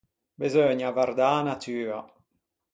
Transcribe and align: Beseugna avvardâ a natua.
Beseugna 0.39 0.87
avvardâ 0.89 1.27
a 1.37 1.41
natua. 1.47 1.99